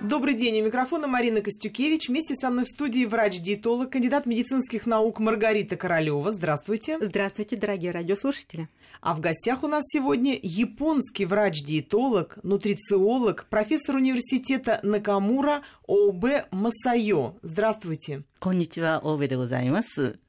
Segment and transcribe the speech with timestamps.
[0.00, 0.62] Добрый день.
[0.62, 2.08] У микрофона Марина Костюкевич.
[2.08, 6.30] Вместе со мной в студии врач-диетолог, кандидат медицинских наук Маргарита Королева.
[6.30, 6.96] Здравствуйте.
[6.98, 8.70] Здравствуйте, дорогие радиослушатели.
[9.02, 17.34] А в гостях у нас сегодня японский врач-диетолог, нутрициолог, профессор университета Накамура ОБ Масайо.
[17.42, 18.24] Здравствуйте.
[18.38, 19.36] Конничева, Обе де.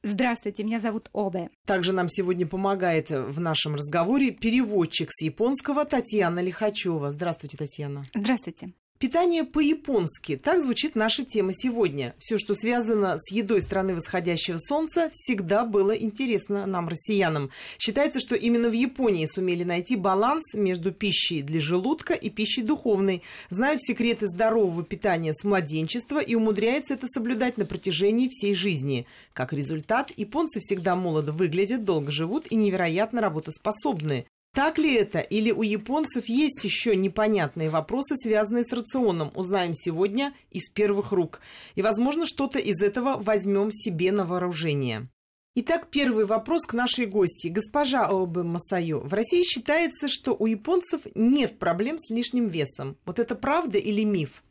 [0.02, 1.48] Здравствуйте, меня зовут Обе.
[1.64, 7.10] Также нам сегодня помогает в нашем разговоре переводчик с японского Татьяна Лихачева.
[7.10, 8.04] Здравствуйте, Татьяна.
[8.14, 8.74] Здравствуйте.
[9.02, 10.36] Питание по-японски.
[10.36, 12.14] Так звучит наша тема сегодня.
[12.20, 17.50] Все, что связано с едой страны восходящего солнца, всегда было интересно нам, россиянам.
[17.80, 23.24] Считается, что именно в Японии сумели найти баланс между пищей для желудка и пищей духовной.
[23.50, 29.08] Знают секреты здорового питания с младенчества и умудряются это соблюдать на протяжении всей жизни.
[29.32, 34.26] Как результат, японцы всегда молодо выглядят, долго живут и невероятно работоспособны.
[34.54, 35.20] Так ли это?
[35.20, 39.32] Или у японцев есть еще непонятные вопросы, связанные с рационом?
[39.34, 41.40] Узнаем сегодня из первых рук.
[41.74, 45.08] И, возможно, что-то из этого возьмем себе на вооружение.
[45.54, 47.48] Итак, первый вопрос к нашей гости.
[47.48, 52.96] Госпожа Аобе Масайо, в России считается, что у японцев нет проблем с лишним весом.
[53.04, 54.42] Вот это правда или миф?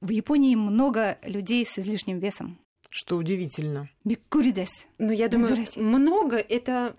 [0.00, 2.58] В Японии много людей с излишним весом.
[2.90, 3.90] Что удивительно.
[4.04, 4.70] Биккуридес.
[4.96, 6.96] Ну, я думаю, много это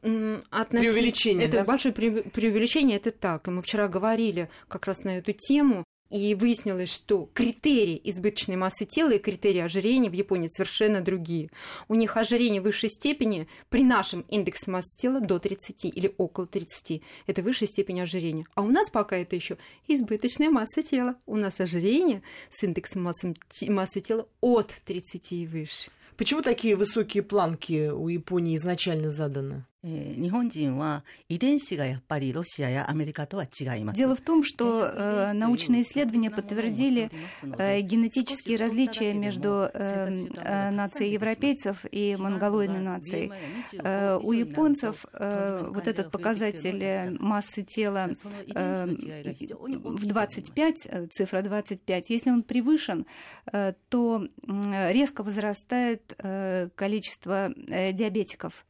[0.51, 0.93] относительно...
[0.93, 1.63] Преувеличение, Это да?
[1.63, 3.47] большое преувеличение, это так.
[3.47, 5.83] И мы вчера говорили как раз на эту тему.
[6.09, 11.51] И выяснилось, что критерии избыточной массы тела и критерии ожирения в Японии совершенно другие.
[11.87, 17.03] У них ожирение высшей степени при нашем индексе массы тела до 30 или около 30.
[17.27, 18.45] Это высшая степень ожирения.
[18.55, 21.15] А у нас пока это еще избыточная масса тела.
[21.27, 23.35] У нас ожирение с индексом массы,
[23.67, 25.91] массы тела от 30 и выше.
[26.17, 29.63] Почему такие высокие планки у Японии изначально заданы?
[29.84, 33.96] 日本人は遺伝子がやっぱりロシアやアメリカとは違います。
[33.98, 37.10] Дело в том, что э, научные исследования подтвердили
[37.58, 43.30] э, генетические различия между э, э, нацией европейцев и монголоидной нацией.
[43.74, 48.08] Э, у японцев э, вот этот показатель э, массы тела
[48.54, 53.04] э, в 25, э, цифра 25, если он превышен,
[53.52, 58.64] э, то э, резко возрастает э, количество э, диабетиков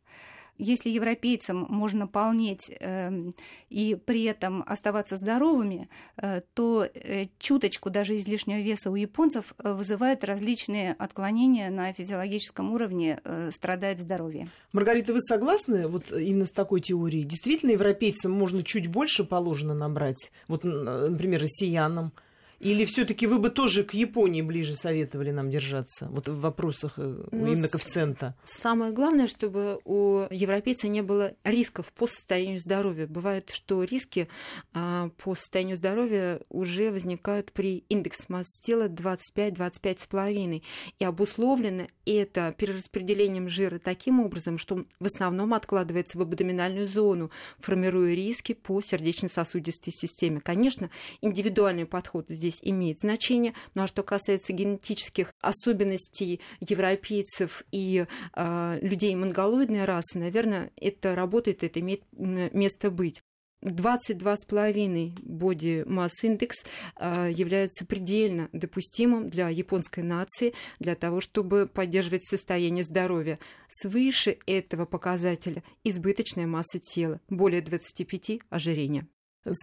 [0.59, 3.31] если европейцам можно полнеть э,
[3.70, 9.74] и при этом оставаться здоровыми, э, то э, чуточку даже излишнего веса у японцев э,
[9.74, 13.20] вызывает различные отклонения на физиологическом уровне,
[13.53, 14.50] страдает здоровье.
[14.74, 17.24] Маргарита, вы согласны вот именно с такой теорией?
[17.24, 20.31] Действительно, европейцам можно чуть больше положено набрать?
[20.47, 22.12] Вот, например, россиянам?
[22.59, 26.08] Или все-таки вы бы тоже к Японии ближе советовали нам держаться?
[26.09, 28.36] Вот в вопросах ну, именно коэффициента.
[28.44, 33.08] Самое главное, чтобы у европейца не было рисков по состоянию здоровья.
[33.08, 34.28] Бывает, что риски
[34.74, 40.62] а, по состоянию здоровья уже возникают при индексе массы тела 25-25,5.
[41.00, 47.31] И обусловлено это перераспределением жира таким образом, что он в основном откладывается в абдоминальную зону,
[47.59, 50.41] формируя риски по сердечно-сосудистой системе.
[50.41, 50.90] Конечно,
[51.22, 53.53] индивидуальный подход здесь здесь имеет значение.
[53.75, 58.05] Ну а что касается генетических особенностей европейцев и
[58.35, 63.23] э, людей монголоидной расы, наверное, это работает, это имеет место быть.
[63.61, 66.51] 22,5 body mass index
[66.95, 73.37] э, является предельно допустимым для японской нации для того, чтобы поддерживать состояние здоровья.
[73.67, 79.05] Свыше этого показателя избыточная масса тела, более 25 ожирения.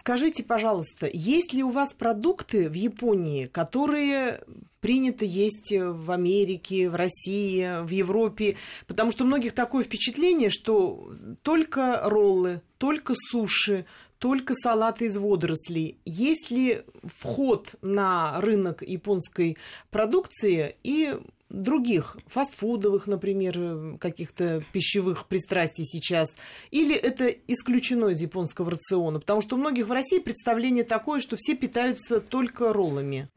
[0.01, 4.41] Скажите, пожалуйста, есть ли у вас продукты в Японии, которые
[4.81, 8.57] принято есть в Америке, в России, в Европе?
[8.87, 11.11] Потому что у многих такое впечатление, что
[11.43, 13.85] только роллы, только суши,
[14.17, 15.99] только салаты из водорослей.
[16.05, 19.57] Есть ли вход на рынок японской
[19.91, 21.17] продукции и
[21.49, 26.29] других фастфудовых, например, каких-то пищевых пристрастий сейчас,
[26.71, 29.19] или это исключено из японского рациона?
[29.19, 33.29] Потому что у многих в России представление такое, что все питаются только роллами.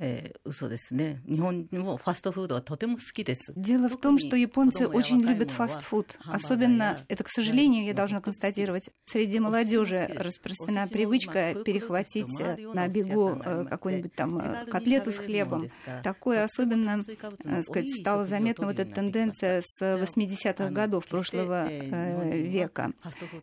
[3.54, 6.18] Дело в том, что японцы очень любят фастфуд.
[6.24, 12.40] Особенно, это, к сожалению, я должна констатировать, среди молодежи распространена привычка перехватить
[12.74, 14.40] на бегу какую-нибудь там
[14.70, 15.70] котлету с хлебом.
[16.02, 17.02] Такое особенно,
[17.62, 22.92] сказать, стала заметна вот эта тенденция с 80-х годов прошлого века.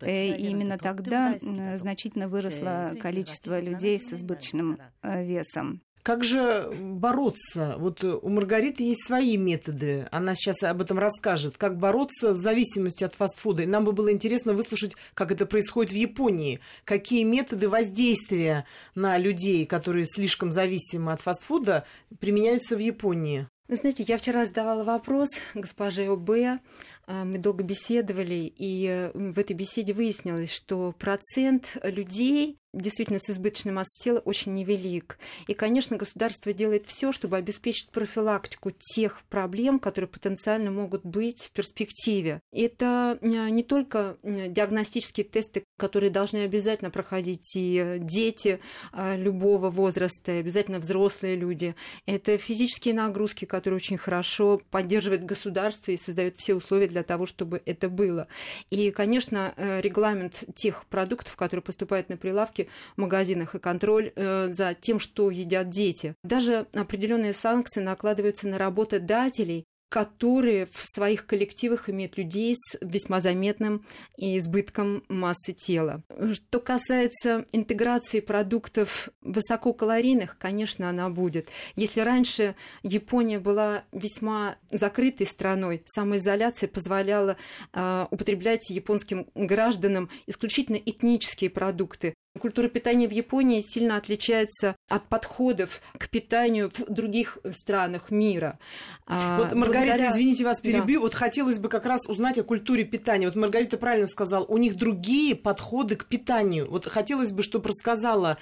[0.05, 1.37] И именно тогда
[1.77, 5.81] значительно выросло количество людей с избыточным весом.
[6.03, 7.75] Как же бороться?
[7.79, 10.07] Вот у Маргариты есть свои методы.
[10.09, 11.57] Она сейчас об этом расскажет.
[11.57, 13.63] Как бороться с зависимостью от фастфуда.
[13.63, 16.61] И нам бы было интересно выслушать, как это происходит в Японии.
[16.85, 18.65] Какие методы воздействия
[18.95, 21.83] на людей, которые слишком зависимы от фастфуда,
[22.21, 23.49] применяются в Японии?
[23.67, 26.61] Вы знаете, я вчера задавала вопрос госпоже ОБ,
[27.07, 34.03] мы долго беседовали, и в этой беседе выяснилось, что процент людей, действительно с избыточной массой
[34.03, 35.17] тела очень невелик.
[35.47, 41.51] И, конечно, государство делает все, чтобы обеспечить профилактику тех проблем, которые потенциально могут быть в
[41.51, 42.41] перспективе.
[42.51, 48.59] Это э, не только э, диагностические тесты, которые должны обязательно проходить и дети
[48.93, 51.75] э, любого возраста, и обязательно взрослые люди.
[52.05, 57.61] Это физические нагрузки, которые очень хорошо поддерживает государство и создает все условия для того, чтобы
[57.65, 58.27] это было.
[58.69, 64.73] И, конечно, регламент тех продуктов, которые поступают на прилавки, в магазинах и контроль э, за
[64.73, 66.15] тем, что едят дети.
[66.23, 73.85] Даже определенные санкции накладываются на работодателей, которые в своих коллективах имеют людей с весьма заметным
[74.17, 76.03] избытком массы тела.
[76.33, 81.49] Что касается интеграции продуктов высококалорийных, конечно, она будет.
[81.75, 87.37] Если раньше Япония была весьма закрытой страной, самоизоляция позволяла
[87.73, 95.81] э, употреблять японским гражданам исключительно этнические продукты, Культура питания в Японии сильно отличается от подходов
[95.97, 98.59] к питанию в других странах мира.
[99.05, 100.11] А, вот, Маргарита, Благодаря...
[100.11, 100.99] извините, вас перебью.
[100.99, 101.03] Да.
[101.03, 103.27] Вот хотелось бы как раз узнать о культуре питания.
[103.27, 106.69] Вот Маргарита правильно сказала, у них другие подходы к питанию.
[106.69, 108.37] Вот хотелось бы, чтобы рассказала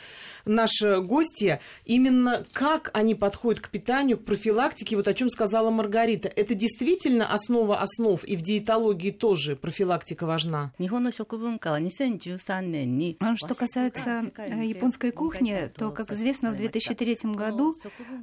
[0.45, 6.27] наша гостья именно как они подходят к питанию, к профилактике, вот о чем сказала Маргарита.
[6.27, 10.71] Это действительно основа основ, и в диетологии тоже профилактика важна.
[13.35, 17.75] Что касается касается э, японской кухни, то, как известно, в 2003 году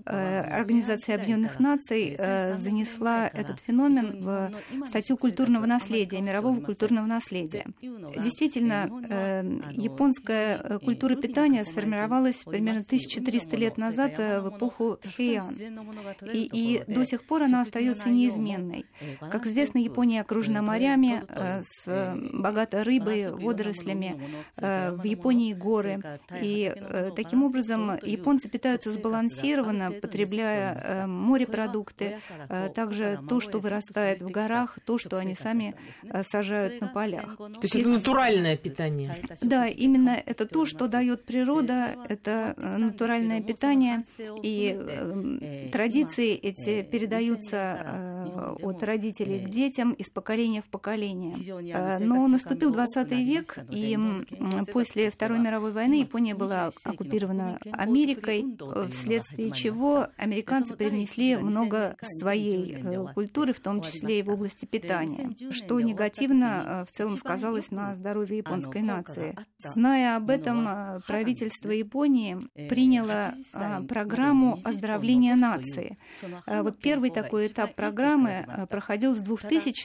[0.06, 7.66] э, Организация Объединенных Наций э, занесла этот феномен в статью культурного наследия, мирового культурного наследия.
[7.80, 8.84] Действительно,
[9.72, 15.44] японская культура питания сформировалась примерно 1300 лет назад в эпоху Хэйан,
[16.32, 18.86] и, и до сих пор она остается неизменной.
[19.20, 21.22] Как известно, Япония окружена морями
[21.64, 24.20] с богатой рыбой, водорослями.
[24.56, 26.00] В Японии горы.
[26.40, 34.22] И э, таким образом японцы питаются сбалансированно, потребляя э, морепродукты, э, также то, что вырастает
[34.22, 35.74] в горах, то, что они сами
[36.24, 37.36] сажают на полях.
[37.36, 39.16] То есть это натуральное питание?
[39.40, 44.04] Да, именно это то, что дает природа, это натуральное питание,
[44.42, 48.21] и традиции эти передаются
[48.62, 51.36] от родителей к детям из поколения в поколение.
[52.00, 53.98] Но наступил 20 век, и
[54.72, 58.46] после Второй мировой войны Япония была оккупирована Америкой,
[58.90, 65.30] вследствие чего американцы привнесли много своей э, культуры, в том числе и в области питания,
[65.50, 69.36] что негативно э, в целом сказалось на здоровье японской нации.
[69.58, 72.38] Зная об этом, э, правительство Японии
[72.68, 73.32] приняло
[73.88, 75.96] программу оздоровления нации.
[76.46, 78.11] Вот первый такой этап программы
[78.68, 79.82] проходил с 2000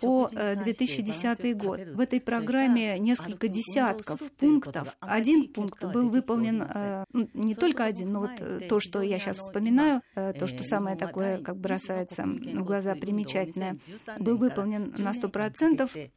[0.00, 1.80] по 2010 год.
[1.94, 4.96] В этой программе несколько десятков пунктов.
[5.00, 9.18] один пункт был выполнен, э, ну, не только один, но вот э, то, что я
[9.18, 13.76] сейчас вспоминаю, э, то, что самое такое, как бросается в глаза примечательное,
[14.18, 16.10] был выполнен на 100%.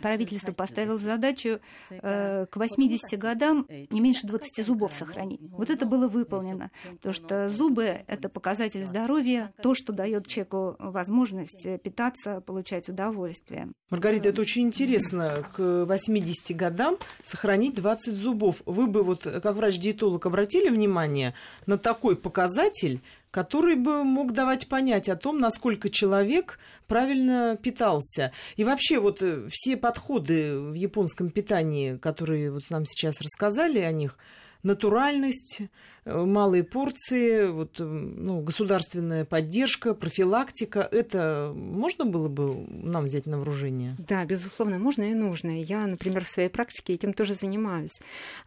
[0.00, 1.60] Правительство поставило задачу
[1.90, 5.40] э, к 80 годам не меньше 20 зубов сохранить.
[5.50, 11.66] Вот это было выполнено, потому что зубы– это показатель здоровья, то, что дает человеку возможность
[11.82, 13.68] питаться, получать удовольствие.
[13.90, 18.62] Маргарита, это очень интересно, к 80 годам сохранить 20 зубов.
[18.66, 21.34] Вы бы вот, как врач-диетолог, обратили внимание
[21.66, 23.00] на такой показатель,
[23.32, 28.30] который бы мог давать понять о том, насколько человек правильно питался.
[28.56, 33.90] И вообще вот э, все подходы в японском питании, которые вот нам сейчас рассказали о
[33.90, 34.18] них,
[34.62, 35.62] натуральность,
[36.04, 43.26] Э, малые порции, вот, э, ну, государственная поддержка, профилактика, это можно было бы нам взять
[43.26, 43.94] на вооружение?
[43.98, 45.50] Да, безусловно, можно и нужно.
[45.62, 48.00] Я, например, в своей практике этим тоже занимаюсь.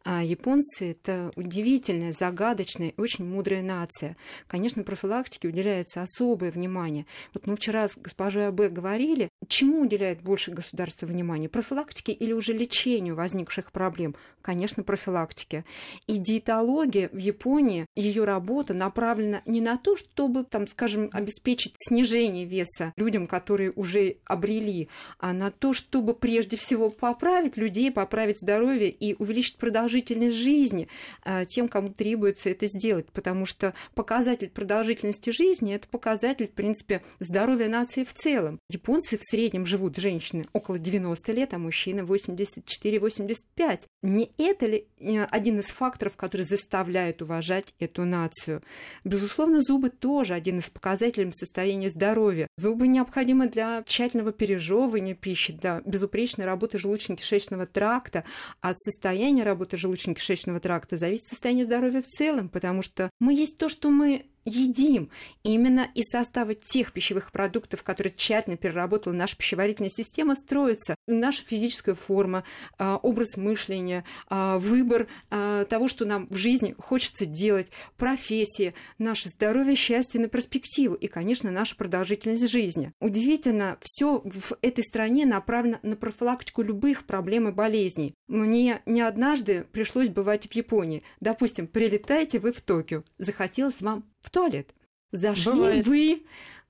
[0.03, 4.17] А японцы— это удивительная, загадочная, очень мудрая нация.
[4.47, 7.05] Конечно, профилактике уделяется особое внимание.
[7.33, 11.47] Вот мы вчера с госпожой АБ говорили, чему уделяет больше государство внимания?
[11.47, 14.13] Профилактике или уже лечению возникших проблем?
[14.41, 15.63] Конечно, профилактике.
[16.07, 22.45] И диетология в Японии, ее работа направлена не на то, чтобы, там, скажем, обеспечить снижение
[22.45, 28.89] веса людям, которые уже обрели, а на то, чтобы прежде всего поправить людей, поправить здоровье
[28.89, 30.87] и увеличить продолжительность жизни
[31.23, 33.07] э, тем, кому требуется это сделать.
[33.11, 38.59] Потому что показатель продолжительности жизни– это показатель, в принципе, здоровья нации в целом.
[38.69, 43.81] Японцы в среднем живут, женщины, около 90 лет, а мужчины 84-85.
[44.03, 48.61] Не это ли э, один из факторов, который заставляет уважать эту нацию?
[49.03, 52.47] Безусловно, зубы тоже один из показателей состояния здоровья.
[52.57, 58.23] Зубы необходимы для тщательного пережевывания пищи, для безупречной работы желудочно-кишечного тракта.
[58.61, 63.69] От состояния работы желудочно-кишечного тракта зависит состояние здоровья в целом, потому что мы есть то,
[63.69, 65.09] что мы едим.
[65.43, 71.95] Именно из состава тех пищевых продуктов, которые тщательно переработала наша пищеварительная система, строится наша физическая
[71.95, 72.43] форма,
[72.77, 79.29] а, образ мышления, а, выбор а, того, что нам в жизни хочется делать, профессия, наше
[79.29, 82.91] здоровье, счастье на перспективу и, конечно, наша продолжительность жизни.
[82.99, 88.13] Удивительно, все в этой стране направлено на профилактику любых проблем и болезней.
[88.27, 91.03] Мне не однажды пришлось бывать в Японии.
[91.19, 94.73] Допустим, прилетаете вы в Токио, захотелось вам в туалет.
[95.11, 95.87] Зашли Бывает.
[95.87, 96.23] вы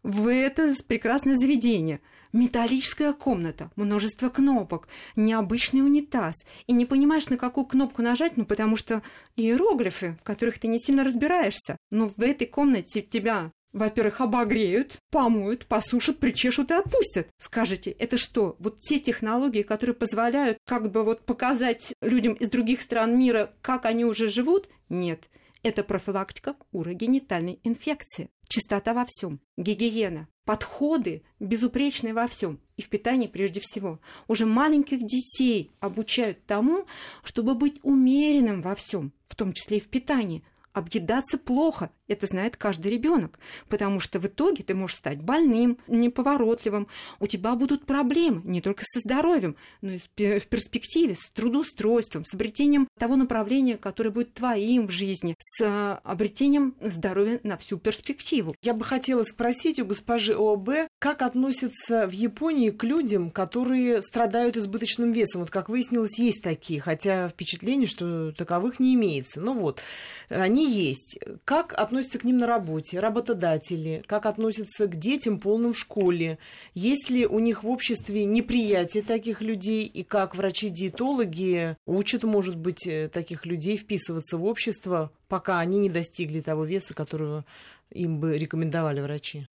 [0.04, 2.00] в это прекрасное заведение.
[2.32, 6.36] Металлическая комната, множество кнопок, необычный унитаз.
[6.68, 9.02] И не понимаешь, на какую кнопку нажать, ну потому что
[9.36, 11.78] иероглифы, в которых ты не сильно разбираешься.
[11.92, 17.28] Но в этой комнате тебя во-первых, обогреют, помоют, посушат, причешут и отпустят.
[17.38, 18.56] Скажите, это что?
[18.60, 23.86] Вот те технологии, которые позволяют как бы вот показать людям из других стран мира, как
[23.86, 24.70] они уже живут?
[24.88, 25.28] Нет.
[25.66, 28.30] Это профилактика урогенитальной инфекции.
[28.48, 32.60] Чистота во всем, гигиена, подходы безупречные во всем.
[32.78, 34.00] И в питании прежде всего.
[34.28, 36.86] Уже маленьких детей обучают тому,
[37.24, 40.44] чтобы быть умеренным во всем, в том числе и в питании.
[40.76, 43.40] Объедаться плохо это знает каждый ребенок,
[43.70, 46.88] потому что в итоге ты можешь стать больным, неповоротливым,
[47.22, 52.34] у тебя будут проблемы не только со здоровьем, но и в перспективе с трудоустройством, с
[52.34, 58.54] обретением того направления, которое будет твоим в жизни, с а, обретением здоровья на всю перспективу.
[58.62, 64.58] Я бы хотела спросить у госпожи ОБ, как относятся в Японии к людям, которые страдают
[64.58, 65.42] избыточным весом.
[65.42, 69.40] Вот как выяснилось, есть такие, хотя впечатление, что таковых не имеется.
[69.40, 69.82] Ну вот,
[70.28, 71.20] они есть.
[71.44, 76.38] Как относятся к ним на работе, работодатели, как относятся к детям полным в школе,
[76.74, 82.88] есть ли у них в обществе неприятие таких людей, и как врачи-диетологи учат, может быть,
[82.88, 87.46] э, таких людей вписываться в общество, пока они не достигли того веса, которого
[87.92, 89.48] им бы рекомендовали врачи?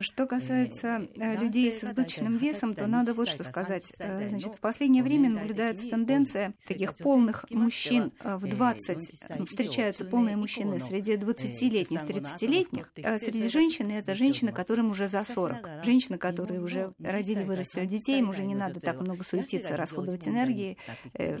[0.00, 3.92] Что касается э, людей с избыточным весом, то надо вот что сказать.
[3.98, 10.04] Э, значит, в последнее время наблюдается тенденция таких полных мужчин э, в 20, ну, встречаются
[10.04, 15.84] полные мужчины среди 20-летних, 30-летних, а среди женщин это женщины, которым уже за 40.
[15.84, 20.78] Женщины, которые уже родили, вырастили детей, им уже не надо так много суетиться, расходовать энергии,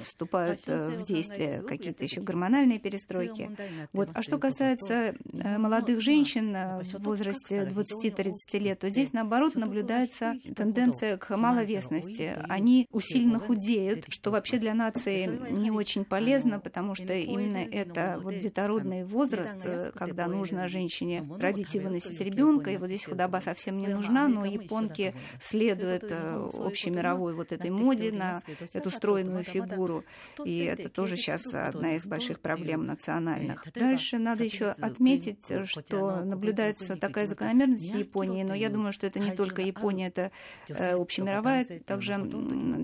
[0.02, 3.50] вступают в действие какие-то еще гормональные перестройки.
[3.92, 4.08] Вот.
[4.14, 5.12] А что касается Э,
[5.58, 12.34] молодых женщин э, в возрасте 20-30 лет, то здесь, наоборот, наблюдается тенденция к маловесности.
[12.48, 18.38] Они усиленно худеют, что вообще для нации не очень полезно, потому что именно это вот
[18.38, 23.78] детородный возраст, э, когда нужно женщине родить и выносить ребенка, и вот здесь худоба совсем
[23.78, 30.04] не нужна, но японки следуют общемировой вот этой моде на эту стройную фигуру,
[30.44, 33.64] и это тоже сейчас одна из больших проблем национальных.
[33.74, 39.06] Дальше надо еще отметить, отметить, что наблюдается такая закономерность в Японии, но я думаю, что
[39.06, 40.30] это не только Япония, это
[40.68, 42.14] э, общемировая также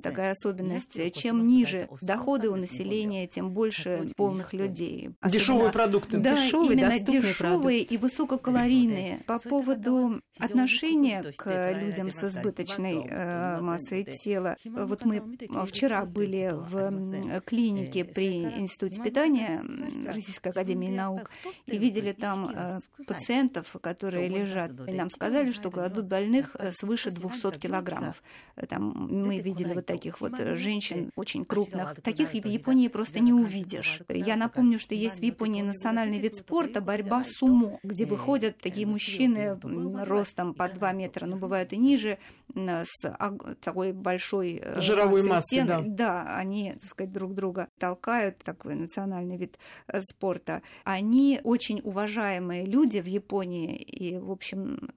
[0.02, 0.98] такая особенность.
[1.14, 5.10] Чем ниже доходы у населения, тем больше полных людей.
[5.24, 6.18] Дешевые продукты.
[6.18, 9.22] Да, дешевые, именно дешевые и высококалорийные.
[9.26, 14.56] По поводу отношения к людям с избыточной э, массой тела.
[14.64, 15.22] Вот мы
[15.66, 19.62] вчера были в клинике при Институте питания
[20.06, 21.30] Российской Академии наук
[21.66, 26.72] и видели там там э, пациентов, которые лежат, и нам сказали, что кладут больных э,
[26.72, 28.22] свыше 200 килограммов.
[28.68, 32.00] Там мы видели вот таких вот женщин очень крупных.
[32.02, 34.02] Таких в Японии просто не увидишь.
[34.08, 39.58] Я напомню, что есть в Японии национальный вид спорта борьба сумо, где выходят такие мужчины
[40.04, 42.18] ростом по 2 метра, но бывают и ниже,
[42.54, 43.16] с
[43.60, 45.80] такой большой э, жировой массой, да.
[45.84, 49.58] да, они, так сказать, друг друга толкают, такой национальный вид
[50.02, 50.62] спорта.
[50.84, 54.90] Они очень уважают уважаемые люди в Японии и, в общем,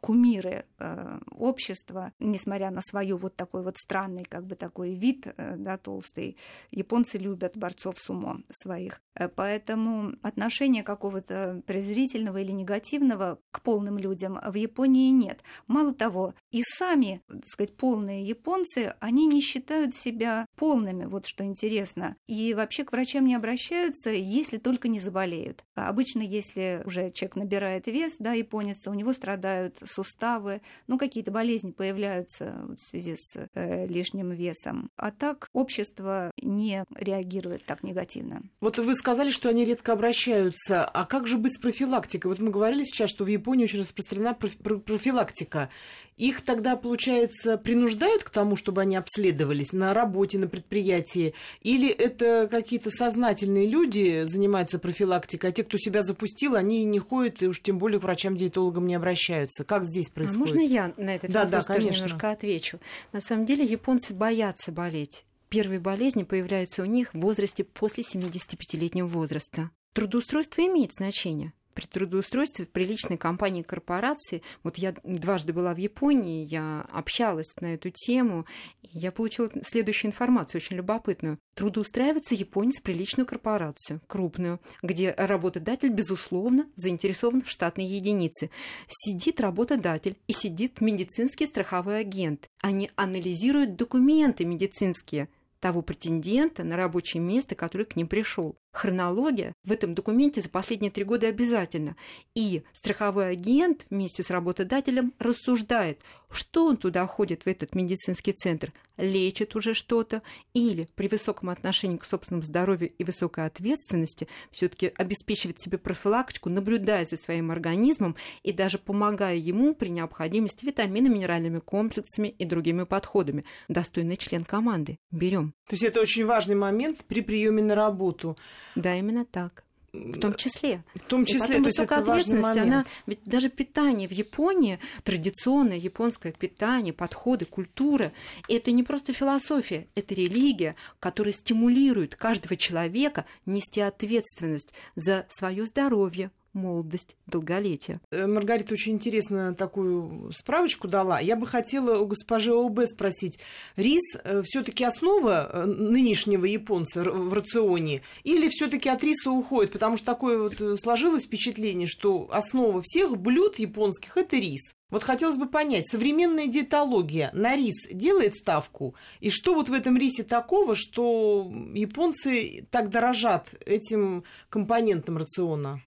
[0.00, 5.56] кумиры э, общества, несмотря на свою вот такой вот странный, как бы такой вид, э,
[5.56, 6.36] да, толстый.
[6.70, 9.00] Японцы любят борцов сумо своих.
[9.14, 15.42] Э, поэтому отношения какого-то презрительного или негативного к полным людям в Японии нет.
[15.66, 21.42] Мало того, и сами, так сказать, полные японцы, они не считают себя полными, вот что
[21.42, 22.16] интересно.
[22.26, 25.64] И вообще к врачам не обращаются, если только не заболеют.
[25.74, 31.70] Обычно, если уже человек набирает вес, да, японец, у него страдают суставы, ну, какие-то болезни
[31.70, 34.90] появляются в связи с э, лишним весом.
[34.96, 38.42] А так общество не реагирует так негативно.
[38.60, 40.84] Вот вы сказали, что они редко обращаются.
[40.84, 42.30] А как же быть с профилактикой?
[42.30, 45.70] Вот мы говорили сейчас, что в Японии очень распространена профилактика.
[46.16, 51.34] Их тогда, получается, принуждают к тому, чтобы они обследовались на работе, на предприятии?
[51.60, 57.42] Или это какие-то сознательные люди занимаются профилактикой, а те, кто себя запустил, они не ходят
[57.42, 59.64] и уж тем более к врачам-диетологам не обращаются?
[59.64, 60.36] Как здесь происходит?
[60.36, 62.80] А можно я на этот да, вопрос да, тоже немножко отвечу?
[63.12, 65.24] На самом деле японцы боятся болеть.
[65.48, 69.70] Первые болезни появляются у них в возрасте после 75-летнего возраста.
[69.92, 74.42] Трудоустройство имеет значение при трудоустройстве в приличной компании корпорации.
[74.64, 78.46] Вот я дважды была в Японии, я общалась на эту тему,
[78.82, 81.38] и я получила следующую информацию, очень любопытную.
[81.54, 88.50] Трудоустраивается японец в приличную корпорацию, крупную, где работодатель, безусловно, заинтересован в штатной единице.
[88.88, 92.48] Сидит работодатель и сидит медицинский страховой агент.
[92.62, 95.28] Они анализируют документы медицинские
[95.60, 100.90] того претендента на рабочее место, который к ним пришел хронология в этом документе за последние
[100.90, 101.96] три года обязательно.
[102.34, 108.72] И страховой агент вместе с работодателем рассуждает, что он туда ходит, в этот медицинский центр,
[108.96, 110.22] лечит уже что-то,
[110.54, 117.06] или при высоком отношении к собственному здоровью и высокой ответственности все-таки обеспечивает себе профилактику, наблюдая
[117.06, 123.44] за своим организмом и даже помогая ему при необходимости витаминами, минеральными комплексами и другими подходами.
[123.68, 124.98] Достойный член команды.
[125.10, 125.55] Берем.
[125.66, 128.36] То есть это очень важный момент при приеме на работу.
[128.74, 129.64] Да, именно так.
[129.92, 130.82] В том числе.
[130.94, 136.32] В том числе, и потом высокая ответственность, она, ведь даже питание в Японии, традиционное японское
[136.32, 138.12] питание, подходы, культура,
[138.48, 146.30] это не просто философия, это религия, которая стимулирует каждого человека нести ответственность за свое здоровье,
[146.56, 148.00] молодость, долголетие.
[148.10, 151.20] Э, Маргарита очень интересно такую справочку дала.
[151.20, 153.38] Я бы хотела у госпожи ОБ спросить,
[153.76, 154.02] рис
[154.42, 159.72] все-таки основа э, нынешнего японца в рационе или все-таки от риса уходит?
[159.72, 164.74] Потому что такое вот э, сложилось впечатление, что основа всех блюд японских это рис.
[164.88, 168.94] Вот хотелось бы понять, современная диетология на рис делает ставку?
[169.20, 175.82] И что вот в этом рисе такого, что японцы так дорожат этим компонентом рациона?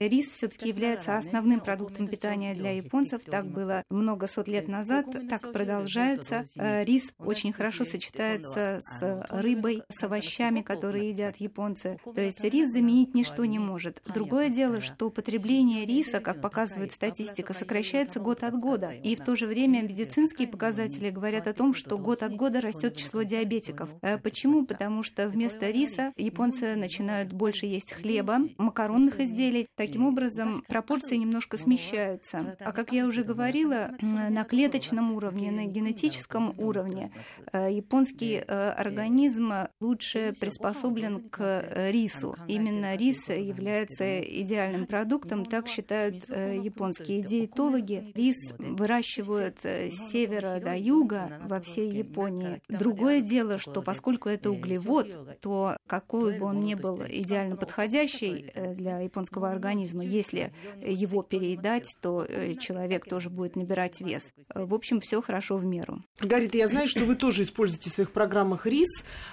[0.00, 3.20] Рис все-таки является основным продуктом питания для японцев.
[3.24, 6.44] Так было много сот лет назад, так продолжается.
[6.56, 11.98] Рис очень хорошо сочетается с рыбой, с овощами, которые едят японцы.
[12.14, 14.00] То есть рис заменить ничто не может.
[14.06, 18.90] Другое дело, что потребление риса, как показывает статистика, сокращается год от года.
[18.90, 22.96] И в то же время медицинские показатели говорят о том, что год от года растет
[22.96, 23.90] число диабетиков.
[24.22, 24.64] Почему?
[24.64, 29.66] Потому что вместо риса японцы начинают больше есть хлеба, макаронных изделий.
[29.76, 32.56] Таким образом, пропорции немножко смещаются.
[32.60, 37.12] А как я уже говорила, на клеточном уровне, на генетическом уровне
[37.52, 42.36] э, японский э, организм лучше приспособлен к э, рису.
[42.48, 48.12] Именно рис является идеальным продуктом, так считают японские диетологи.
[48.14, 52.60] Рис выращивают с севера до юга во всей Японии.
[52.68, 58.74] Другое дело, что поскольку это углевод, то какой бы он ни был идеально подходящий э,
[58.74, 64.22] для японского организма, если его переедать, то э, человек тоже будет набирать вес.
[64.54, 66.02] Э, В общем, все хорошо в меру.
[66.20, 68.88] Маргарита, я знаю, что вы тоже используете в своих программах рис.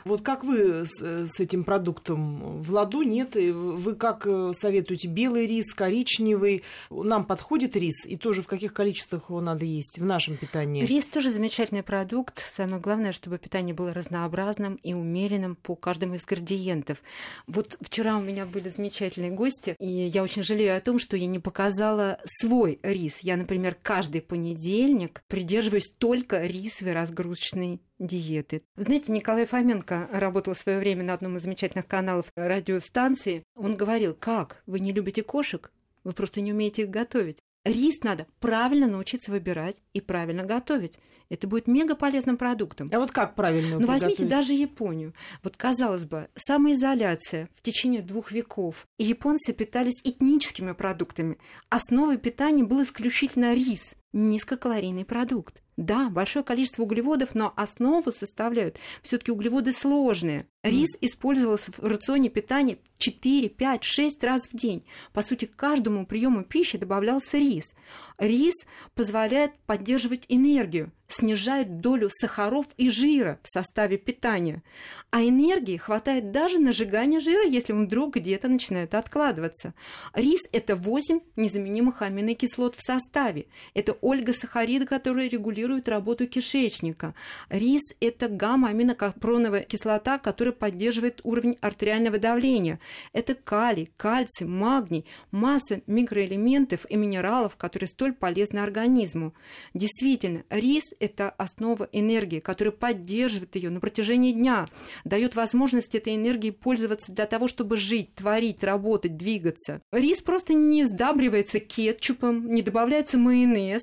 [0.06, 2.62] Вот как вы с, с этим продуктом?
[2.62, 3.36] В ладу нет?
[3.36, 5.08] Вы как э, советуете?
[5.08, 6.64] Белый рис, коричневый?
[6.90, 8.06] Нам подходит рис?
[8.06, 10.86] И тоже в каких количествах его надо есть в нашем питании?
[10.86, 12.40] Рис тоже замечательный продукт.
[12.40, 17.02] Самое главное, чтобы питание было разнообразным и умеренным по каждому из градиентов.
[17.48, 21.28] Вот вчера у меня были замечательные гости, и я очень жалею о том, что я
[21.28, 23.20] не показала свой рис.
[23.20, 28.64] Я, например, каждый понедельник придерживаюсь только рисовой разгрузочной диеты.
[28.76, 33.44] Знаете, Николай Фоменко работал в свое время на одном из замечательных каналов радиостанции.
[33.56, 35.72] Он говорил, как, вы не любите кошек?
[36.04, 37.38] Вы просто не умеете их готовить.
[37.64, 40.98] Рис надо правильно научиться выбирать и правильно готовить.
[41.30, 42.90] Это будет мега полезным продуктом.
[42.92, 45.14] А вот как правильно Ну, возьмите даже Японию.
[45.44, 48.86] Вот, казалось бы, самоизоляция в течение двух веков.
[48.98, 51.38] И японцы питались этническими продуктами.
[51.70, 55.62] Основой питания был исключительно рис, низкокалорийный продукт.
[55.78, 60.48] Да, большое количество углеводов, но основу составляют все-таки углеводы сложные.
[60.64, 64.86] Рис использовался в рационе питания 4, 5, 6 раз в день.
[65.12, 67.76] По сути, к каждому приему пищи добавлялся рис.
[68.20, 68.54] Рис
[68.94, 74.62] позволяет поддерживать энергию, снижает долю сахаров и жира в составе питания.
[75.10, 79.74] А энергии хватает даже на сжигание жира, если он вдруг где-то начинает откладываться.
[80.14, 83.48] Рис– это 8 незаменимых аминокислот в составе.
[83.74, 87.16] Это ольгосахариды, которые регулируют работу кишечника.
[87.50, 92.80] Рис– это гамма-аминокапроновая кислота, которая поддерживает уровень артериального давления.
[93.14, 99.34] Это калий, кальций, магний, масса микроэлементов и минералов, которые столь полезны организму.
[99.74, 104.68] Действительно, рис– это основа энергии, которая поддерживает ее на протяжении дня,
[105.04, 109.82] дает возможность этой энергией пользоваться для того, чтобы жить, творить, работать, двигаться.
[109.92, 113.82] Рис просто не сдабривается кетчупом, не добавляется майонез,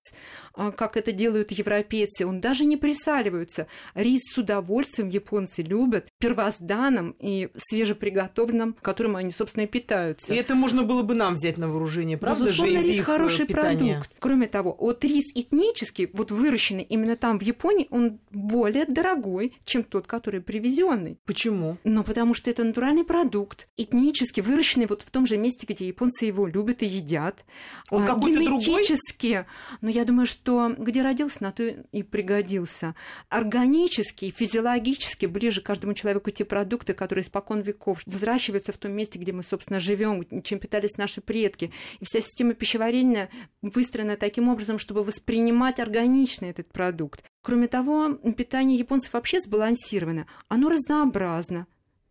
[0.54, 3.68] а, как это делают европейцы, он даже не присаливается.
[3.94, 6.08] Рис с удовольствием японцы любят,
[6.58, 10.32] первозданным и свежеприготовленным, которым они, собственно, и питаются.
[10.34, 13.94] И это можно было бы нам взять на вооружение, правда Безусловно, же, рис хороший питания?
[13.94, 14.10] продукт.
[14.18, 19.82] Кроме того, вот рис этнический, вот выращенный именно там, в Японии, он более дорогой, чем
[19.82, 21.18] тот, который привезенный.
[21.24, 21.78] Почему?
[21.84, 26.26] Ну, потому что это натуральный продукт, этнически выращенный вот в том же месте, где японцы
[26.26, 27.44] его любят и едят.
[27.90, 28.58] Он А, какой-то другой?
[28.58, 29.46] Генетически,
[29.80, 32.94] но я думаю, что где родился, на то и пригодился.
[33.28, 39.32] Органически, физиологически ближе каждому человеку те продукты, которые испокон веков взращиваются в том месте, где
[39.32, 41.70] мы, собственно, живем, чем питались наши предки.
[42.00, 43.28] И вся система пищеварения
[43.62, 47.22] выстроена таким образом, чтобы воспринимать органично этот продукт.
[47.42, 50.26] Кроме того, питание японцев вообще сбалансировано.
[50.48, 51.66] Оно разнообразно.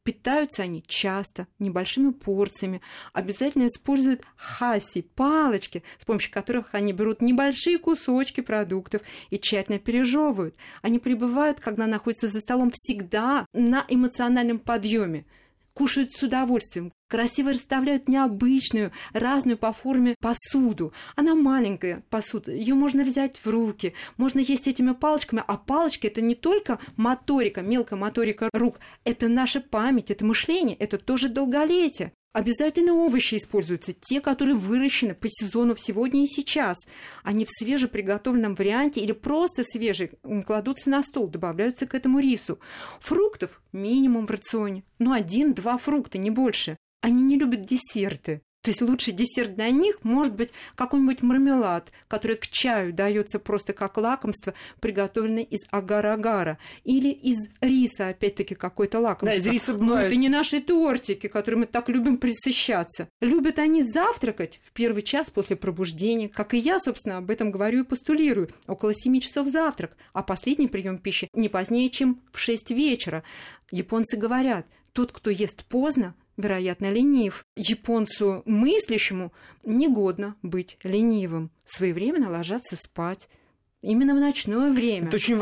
[0.08, 2.80] Питаются они часто, небольшими порциями.
[3.12, 10.56] Обязательно используют хаси, палочки, с помощью которых они берут небольшие кусочки продуктов и тщательно пережевывают.
[10.82, 15.26] Они пребывают, когда находятся за столом, всегда на эмоциональном подъеме
[15.74, 20.94] кушают с удовольствием, красиво расставляют необычную, разную по форме посуду.
[21.16, 26.22] Она маленькая посуда, ее можно взять в руки, можно есть этими палочками, а палочки это
[26.22, 32.12] не только моторика, мелкая моторика рук, это наша память, это мышление, это тоже долголетие.
[32.38, 36.78] Обязательно овощи используются, те, которые выращены по сезону сегодня и сейчас.
[37.24, 40.12] Они в свежеприготовленном варианте или просто свежие
[40.46, 42.60] кладутся на стол, добавляются к этому рису.
[43.00, 44.84] Фруктов минимум в рационе.
[45.00, 46.78] Ну, один-два фрукта, не больше.
[47.02, 48.42] Они не любят десерты.
[48.68, 53.72] То есть лучший десерт для них может быть какой-нибудь мармелад, который к чаю дается просто
[53.72, 56.58] как лакомство, приготовленное из агар-агара.
[56.84, 59.42] Или из риса, опять-таки, какое-то лакомство.
[59.42, 60.08] Да, из риса Но бывает.
[60.08, 63.08] это не наши тортики, которыми мы так любим присыщаться.
[63.22, 66.28] Любят они завтракать в первый час после пробуждения.
[66.28, 68.50] Как и я, собственно, об этом говорю и постулирую.
[68.68, 73.24] Около 7 часов завтрак, а последний прием пищи не позднее, чем в 6 вечера.
[73.72, 77.46] Японцы говорят, тот, кто ест поздно, вероятно, ленив.
[77.56, 81.52] Японцу мыслящему негодно быть ленивым.
[81.66, 83.28] Своевременно ложаться спать.
[83.84, 85.08] Именно в ночное время.
[85.08, 85.38] Это очень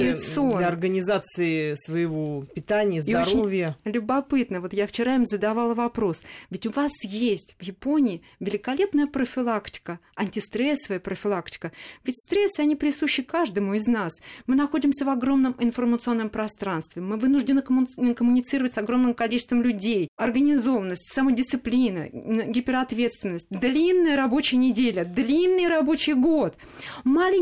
[0.00, 0.56] имеют сон.
[0.56, 3.76] для организации своего питания, И очень здоровья.
[3.84, 10.00] Любопытно, вот я вчера им задавала вопрос, ведь у вас есть в Японии великолепная профилактика,
[10.16, 11.70] антистрессовая профилактика,
[12.02, 14.12] ведь стрессы, они присущи каждому из нас.
[14.48, 21.12] Мы находимся в огромном информационном пространстве, мы вынуждены комму- коммуницировать с огромным количеством людей, организованность,
[21.14, 26.56] самодисциплина, гиперответственность, длинная рабочая неделя, длинный рабочий год,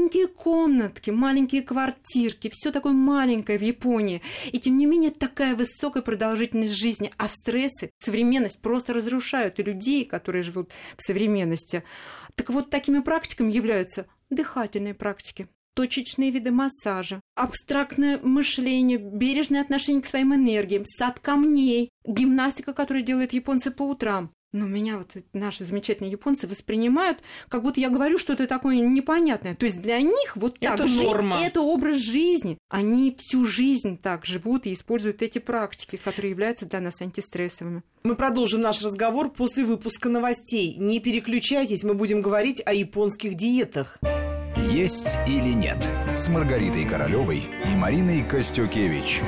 [0.02, 4.20] маленькие комнатки, маленькие квартирки, все такое маленькое в Японии.
[4.50, 10.04] И тем не менее такая высокая продолжительность жизни, а стрессы, современность просто разрушают и людей,
[10.04, 11.84] которые живут в современности.
[12.34, 20.06] Так вот, такими практиками являются дыхательные практики, точечные виды массажа, абстрактное мышление, бережное отношение к
[20.06, 24.32] своим энергиям, сад камней, гимнастика, которую делают японцы по утрам.
[24.52, 29.54] Но меня вот наши замечательные японцы воспринимают, как будто я говорю что-то такое непонятное.
[29.54, 31.40] То есть для них вот так Это жить норма.
[31.40, 32.58] это образ жизни.
[32.68, 37.82] Они всю жизнь так живут и используют эти практики, которые являются для нас антистрессовыми.
[38.02, 40.76] Мы продолжим наш разговор после выпуска новостей.
[40.76, 43.98] Не переключайтесь, мы будем говорить о японских диетах.
[44.70, 45.78] «Есть или нет»
[46.16, 49.22] с Маргаритой Королевой и Мариной Костюкевич.